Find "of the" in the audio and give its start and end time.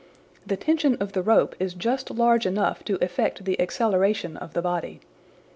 0.95-1.21, 4.35-4.61